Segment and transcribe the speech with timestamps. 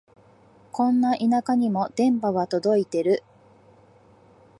[0.71, 3.21] こんな田舎にも電波は届いてる